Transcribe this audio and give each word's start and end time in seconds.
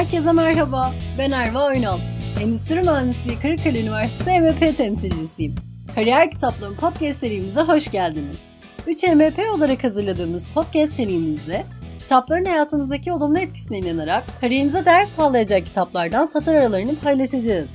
Herkese 0.00 0.32
merhaba, 0.32 0.92
ben 1.18 1.30
Erva 1.30 1.66
Oynal. 1.66 1.98
Endüstri 2.42 2.82
Mühendisliği 2.82 3.38
Kırıkkale 3.38 3.80
Üniversitesi 3.80 4.40
MP 4.40 4.76
temsilcisiyim. 4.76 5.54
Kariyer 5.94 6.30
Kitaplığım 6.30 6.76
podcast 6.76 7.20
serimize 7.20 7.60
hoş 7.60 7.90
geldiniz. 7.90 8.36
3 8.86 9.02
MP 9.02 9.38
olarak 9.56 9.84
hazırladığımız 9.84 10.48
podcast 10.48 10.92
serimizde 10.92 11.64
kitapların 11.98 12.44
hayatımızdaki 12.44 13.12
olumlu 13.12 13.38
etkisine 13.38 13.78
inanarak 13.78 14.24
kariyerinize 14.40 14.84
değer 14.84 15.04
sağlayacak 15.04 15.66
kitaplardan 15.66 16.26
satır 16.26 16.54
aralarını 16.54 17.00
paylaşacağız. 17.00 17.68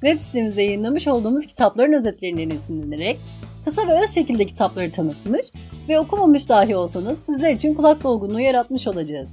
Web 0.00 0.18
sitemizde 0.18 0.62
yayınlamış 0.62 1.08
olduğumuz 1.08 1.46
kitapların 1.46 1.92
özetlerinden 1.92 2.56
esinlenerek 2.56 3.18
kısa 3.64 3.88
ve 3.88 4.02
öz 4.04 4.10
şekilde 4.10 4.46
kitapları 4.46 4.90
tanıtmış 4.90 5.46
ve 5.88 5.98
okumamış 5.98 6.48
dahi 6.48 6.76
olsanız 6.76 7.18
sizler 7.18 7.54
için 7.54 7.74
kulak 7.74 8.04
dolgunluğu 8.04 8.40
yaratmış 8.40 8.86
olacağız. 8.86 9.30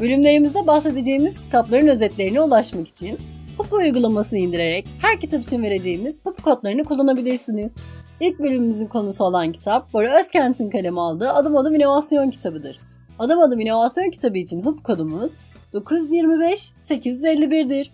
Bölümlerimizde 0.00 0.66
bahsedeceğimiz 0.66 1.40
kitapların 1.40 1.86
özetlerine 1.86 2.40
ulaşmak 2.40 2.88
için 2.88 3.18
Hup 3.58 3.72
uygulamasını 3.72 4.38
indirerek 4.38 4.86
her 5.02 5.20
kitap 5.20 5.42
için 5.42 5.62
vereceğimiz 5.62 6.26
Hup 6.26 6.42
kodlarını 6.42 6.84
kullanabilirsiniz. 6.84 7.74
İlk 8.20 8.38
bölümümüzün 8.38 8.86
konusu 8.86 9.24
olan 9.24 9.52
kitap 9.52 9.92
Bora 9.92 10.20
Özkent'in 10.20 10.70
kaleme 10.70 11.00
aldığı 11.00 11.30
Adım 11.30 11.56
Adım 11.56 11.74
İnovasyon 11.74 12.30
kitabıdır. 12.30 12.80
Adım 13.18 13.40
Adım 13.40 13.60
İnovasyon 13.60 14.10
kitabı 14.10 14.38
için 14.38 14.62
Hup 14.62 14.84
kodumuz 14.84 15.32
925-851'dir. 15.74 17.90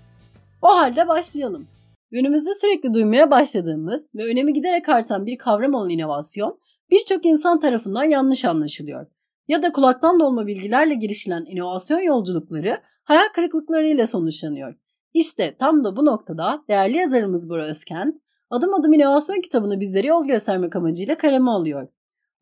O 0.62 0.68
halde 0.68 1.08
başlayalım. 1.08 1.66
Günümüzde 2.10 2.54
sürekli 2.54 2.94
duymaya 2.94 3.30
başladığımız 3.30 4.10
ve 4.14 4.24
önemi 4.24 4.52
giderek 4.52 4.88
artan 4.88 5.26
bir 5.26 5.38
kavram 5.38 5.74
olan 5.74 5.90
inovasyon 5.90 6.58
birçok 6.90 7.26
insan 7.26 7.58
tarafından 7.58 8.04
yanlış 8.04 8.44
anlaşılıyor. 8.44 9.06
Ya 9.48 9.62
da 9.62 9.72
kulaktan 9.72 10.20
dolma 10.20 10.46
bilgilerle 10.46 10.94
girişilen 10.94 11.44
inovasyon 11.48 12.00
yolculukları 12.00 12.80
hayal 13.02 13.28
kırıklıklarıyla 13.34 14.06
sonuçlanıyor. 14.06 14.74
İşte 15.14 15.56
tam 15.58 15.84
da 15.84 15.96
bu 15.96 16.04
noktada 16.06 16.64
değerli 16.68 16.96
yazarımız 16.96 17.48
Bora 17.48 17.66
Özkent, 17.66 18.14
Adım 18.50 18.74
Adım 18.74 18.92
İnovasyon 18.92 19.40
kitabını 19.40 19.80
bizlere 19.80 20.06
yol 20.06 20.26
göstermek 20.26 20.76
amacıyla 20.76 21.16
kaleme 21.16 21.50
alıyor. 21.50 21.88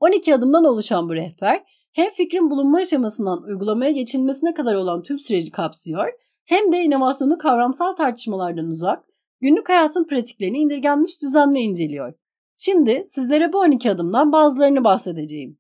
12 0.01 0.35
adımdan 0.35 0.65
oluşan 0.65 1.09
bu 1.09 1.15
rehber, 1.15 1.63
hem 1.93 2.11
fikrin 2.11 2.51
bulunma 2.51 2.79
aşamasından 2.79 3.43
uygulamaya 3.43 3.91
geçilmesine 3.91 4.55
kadar 4.55 4.75
olan 4.75 5.03
tüm 5.03 5.19
süreci 5.19 5.51
kapsıyor, 5.51 6.13
hem 6.45 6.73
de 6.73 6.83
inovasyonu 6.83 7.39
kavramsal 7.39 7.97
tartışmalardan 7.97 8.67
uzak, 8.67 9.05
günlük 9.41 9.69
hayatın 9.69 10.07
pratiklerini 10.07 10.59
indirgenmiş 10.59 11.23
düzenle 11.23 11.61
inceliyor. 11.61 12.15
Şimdi 12.57 13.03
sizlere 13.07 13.53
bu 13.53 13.59
12 13.59 13.91
adımdan 13.91 14.33
bazılarını 14.33 14.85
bahsedeceğim. 14.85 15.59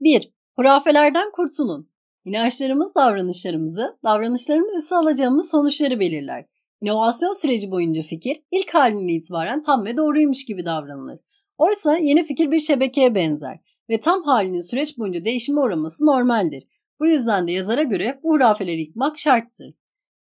1. 0.00 0.39
Hurafelerden 0.60 1.30
kurtulun. 1.30 1.90
İnançlarımız 2.24 2.94
davranışlarımızı, 2.94 3.98
davranışlarımız 4.04 4.84
ise 4.84 4.96
alacağımız 4.96 5.50
sonuçları 5.50 6.00
belirler. 6.00 6.46
İnovasyon 6.80 7.32
süreci 7.32 7.70
boyunca 7.70 8.02
fikir 8.02 8.42
ilk 8.50 8.74
halinden 8.74 9.08
itibaren 9.08 9.62
tam 9.62 9.84
ve 9.84 9.96
doğruymuş 9.96 10.44
gibi 10.44 10.64
davranılır. 10.64 11.18
Oysa 11.58 11.96
yeni 11.96 12.24
fikir 12.24 12.50
bir 12.50 12.58
şebekeye 12.58 13.14
benzer 13.14 13.58
ve 13.90 14.00
tam 14.00 14.22
halinin 14.22 14.60
süreç 14.60 14.98
boyunca 14.98 15.24
değişime 15.24 15.60
uğraması 15.60 16.06
normaldir. 16.06 16.64
Bu 17.00 17.06
yüzden 17.06 17.48
de 17.48 17.52
yazara 17.52 17.82
göre 17.82 18.20
bu 18.22 18.30
hurafeleri 18.30 18.80
yıkmak 18.80 19.18
şarttır. 19.18 19.74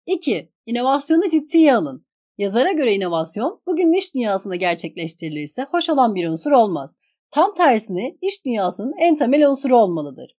2. 0.05 0.51
İnovasyonu 0.65 1.29
ciddiye 1.29 1.75
alın. 1.75 2.05
Yazara 2.37 2.71
göre 2.71 2.93
inovasyon 2.93 3.61
bugün 3.67 3.93
iş 3.93 4.15
dünyasında 4.15 4.55
gerçekleştirilirse 4.55 5.67
hoş 5.71 5.89
olan 5.89 6.15
bir 6.15 6.27
unsur 6.27 6.51
olmaz. 6.51 6.97
Tam 7.31 7.53
tersine 7.53 8.17
iş 8.21 8.45
dünyasının 8.45 8.93
en 8.99 9.15
temel 9.15 9.49
unsuru 9.49 9.77
olmalıdır. 9.77 10.35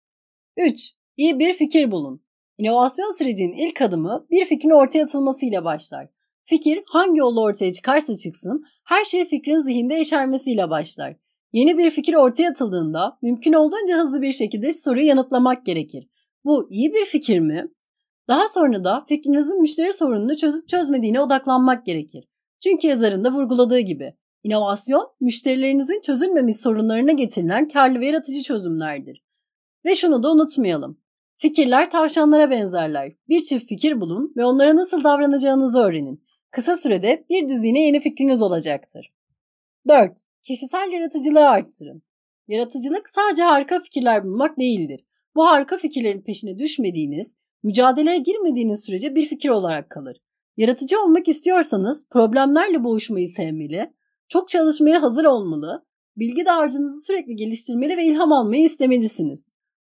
3. 0.57 0.93
İyi 1.17 1.39
bir 1.39 1.53
fikir 1.53 1.91
bulun. 1.91 2.23
İnovasyon 2.59 3.19
sürecinin 3.19 3.57
ilk 3.57 3.83
adımı 3.83 4.27
bir 4.31 4.45
fikrin 4.45 4.71
ortaya 4.71 5.05
atılmasıyla 5.05 5.65
başlar. 5.65 6.09
Fikir 6.45 6.83
hangi 6.87 7.19
yolla 7.19 7.41
ortaya 7.41 7.73
çıkarsa 7.73 8.15
çıksın 8.15 8.65
her 8.85 9.05
şey 9.05 9.25
fikrin 9.25 9.59
zihinde 9.59 9.95
yeşermesiyle 9.95 10.71
başlar. 10.71 11.17
Yeni 11.53 11.79
bir 11.79 11.91
fikir 11.91 12.15
ortaya 12.15 12.51
atıldığında 12.51 13.19
mümkün 13.23 13.53
olduğunca 13.53 13.97
hızlı 13.97 14.23
bir 14.23 14.33
şekilde 14.33 14.73
soruyu 14.73 15.07
yanıtlamak 15.07 15.67
gerekir. 15.67 16.09
Bu 16.45 16.67
iyi 16.71 16.93
bir 16.93 17.05
fikir 17.05 17.41
mi? 17.41 17.65
Daha 18.29 18.49
sonra 18.49 18.85
da 18.85 19.05
fikrinizin 19.09 19.61
müşteri 19.61 19.93
sorununu 19.93 20.37
çözüp 20.37 20.69
çözmediğine 20.69 21.21
odaklanmak 21.21 21.87
gerekir. 21.87 22.25
Çünkü 22.63 22.87
yazarın 22.87 23.25
da 23.25 23.33
vurguladığı 23.33 23.81
gibi 23.81 24.15
inovasyon 24.43 25.11
müşterilerinizin 25.21 26.01
çözülmemiş 26.01 26.57
sorunlarına 26.57 27.13
getirilen 27.13 27.69
karlı 27.69 28.01
ve 28.01 28.07
yaratıcı 28.07 28.43
çözümlerdir. 28.43 29.23
Ve 29.85 29.95
şunu 29.95 30.23
da 30.23 30.33
unutmayalım. 30.33 31.01
Fikirler 31.37 31.91
tavşanlara 31.91 32.51
benzerler. 32.51 33.13
Bir 33.29 33.41
çift 33.41 33.69
fikir 33.69 34.01
bulun 34.01 34.33
ve 34.37 34.45
onlara 34.45 34.77
nasıl 34.77 35.05
davranacağınızı 35.05 35.79
öğrenin. 35.79 36.25
Kısa 36.51 36.77
sürede 36.77 37.25
bir 37.31 37.49
düzine 37.49 37.81
yeni 37.81 38.01
fikriniz 38.01 38.43
olacaktır. 38.43 39.13
4. 39.89 40.13
Kişisel 40.43 40.93
yaratıcılığı 40.93 41.49
arttırın. 41.49 42.03
Yaratıcılık 42.49 43.09
sadece 43.09 43.43
harika 43.43 43.81
fikirler 43.81 44.25
bulmak 44.25 44.59
değildir. 44.59 45.05
Bu 45.37 45.47
harika 45.47 45.77
fikirlerin 45.77 46.21
peşine 46.21 46.59
düşmediğiniz, 46.59 47.37
mücadeleye 47.63 48.19
girmediğiniz 48.19 48.85
sürece 48.85 49.15
bir 49.15 49.25
fikir 49.25 49.49
olarak 49.49 49.91
kalır. 49.91 50.17
Yaratıcı 50.57 51.01
olmak 51.01 51.29
istiyorsanız 51.29 52.09
problemlerle 52.11 52.85
boğuşmayı 52.85 53.29
sevmeli, 53.29 53.93
çok 54.29 54.49
çalışmaya 54.49 55.03
hazır 55.03 55.25
olmalı, 55.25 55.85
bilgi 56.17 56.47
dağarcığınızı 56.47 57.07
sürekli 57.07 57.37
geliştirmeli 57.37 57.97
ve 57.97 58.05
ilham 58.05 58.33
almayı 58.33 58.65
istemelisiniz. 58.65 59.47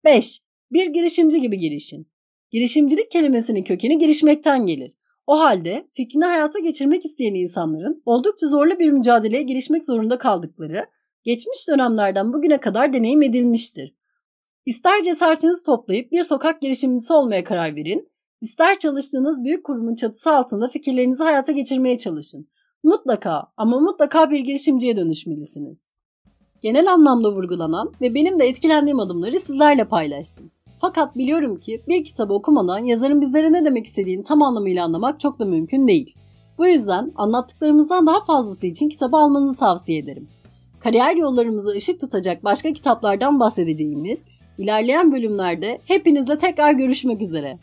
5. 0.05 0.41
Bir 0.73 0.87
girişimci 0.87 1.41
gibi 1.41 1.59
girişin. 1.59 2.11
Girişimcilik 2.51 3.11
kelimesinin 3.11 3.65
kökeni 3.65 3.99
girişmekten 3.99 4.67
gelir. 4.67 4.93
O 5.27 5.41
halde 5.41 5.89
fikrini 5.93 6.25
hayata 6.25 6.59
geçirmek 6.59 7.05
isteyen 7.05 7.35
insanların 7.35 8.03
oldukça 8.07 8.47
zorlu 8.47 8.79
bir 8.79 8.91
mücadeleye 8.91 9.43
girişmek 9.43 9.85
zorunda 9.85 10.19
kaldıkları 10.19 10.87
geçmiş 11.25 11.69
dönemlerden 11.69 12.33
bugüne 12.33 12.59
kadar 12.59 12.93
deneyim 12.93 13.23
edilmiştir. 13.23 13.95
İster 14.67 15.03
cesaretinizi 15.03 15.63
toplayıp 15.63 16.13
bir 16.13 16.23
sokak 16.23 16.61
girişimcisi 16.61 17.13
olmaya 17.13 17.45
karar 17.45 17.77
verin, 17.77 18.09
ister 18.41 18.79
çalıştığınız 18.79 19.45
büyük 19.45 19.65
kurumun 19.65 19.95
çatısı 19.95 20.31
altında 20.31 20.69
fikirlerinizi 20.69 21.23
hayata 21.23 21.53
geçirmeye 21.53 21.99
çalışın. 21.99 22.49
Mutlaka 22.85 23.47
ama 23.57 23.81
mutlaka 23.81 24.31
bir 24.31 24.39
girişimciye 24.39 24.97
dönüşmelisiniz. 24.97 25.95
Genel 26.61 26.93
anlamda 26.93 27.33
vurgulanan 27.33 27.93
ve 28.01 28.15
benim 28.15 28.39
de 28.39 28.49
etkilendiğim 28.49 29.01
adımları 29.01 29.41
sizlerle 29.41 29.85
paylaştım. 29.85 30.51
Fakat 30.81 31.17
biliyorum 31.17 31.61
ki 31.61 31.83
bir 31.89 32.05
kitabı 32.05 32.35
okumadan 32.35 32.79
yazarın 32.79 33.21
bizlere 33.21 33.53
ne 33.53 33.65
demek 33.65 33.87
istediğini 33.87 34.23
tam 34.23 34.43
anlamıyla 34.43 34.85
anlamak 34.85 35.21
çok 35.21 35.39
da 35.39 35.45
mümkün 35.45 35.89
değil. 35.89 36.15
Bu 36.59 36.67
yüzden 36.67 37.13
anlattıklarımızdan 37.17 38.07
daha 38.07 38.25
fazlası 38.25 38.67
için 38.67 38.89
kitabı 38.89 39.17
almanızı 39.17 39.57
tavsiye 39.57 39.99
ederim. 39.99 40.29
Kariyer 40.81 41.17
yollarımızı 41.17 41.71
ışık 41.71 42.01
tutacak 42.01 42.45
başka 42.45 42.73
kitaplardan 42.73 43.41
bahsedeceğimiz 43.41 44.21
ilerleyen 44.59 45.13
bölümlerde 45.13 45.81
hepinizle 45.85 46.39
tekrar 46.39 46.73
görüşmek 46.73 47.23
üzere. 47.23 47.59